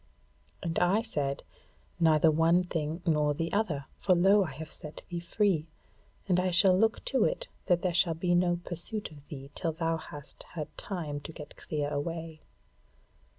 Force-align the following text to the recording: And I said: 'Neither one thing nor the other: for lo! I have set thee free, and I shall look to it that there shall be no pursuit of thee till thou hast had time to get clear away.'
And 0.63 0.79
I 0.79 1.03
said: 1.03 1.43
'Neither 1.99 2.31
one 2.31 2.63
thing 2.63 3.03
nor 3.05 3.35
the 3.35 3.53
other: 3.53 3.85
for 3.99 4.15
lo! 4.15 4.43
I 4.45 4.51
have 4.53 4.71
set 4.71 5.03
thee 5.09 5.19
free, 5.19 5.67
and 6.27 6.39
I 6.39 6.49
shall 6.49 6.75
look 6.75 7.05
to 7.05 7.23
it 7.25 7.49
that 7.67 7.83
there 7.83 7.93
shall 7.93 8.15
be 8.15 8.33
no 8.33 8.55
pursuit 8.63 9.11
of 9.11 9.27
thee 9.27 9.51
till 9.53 9.73
thou 9.73 9.97
hast 9.97 10.41
had 10.41 10.75
time 10.75 11.19
to 11.19 11.31
get 11.31 11.55
clear 11.55 11.87
away.' 11.93 12.41